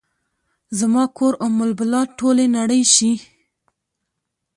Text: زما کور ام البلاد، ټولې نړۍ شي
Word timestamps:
زما 0.79 1.03
کور 1.17 1.33
ام 1.45 1.55
البلاد، 1.65 2.09
ټولې 2.19 2.45
نړۍ 2.57 2.81
شي 2.95 3.11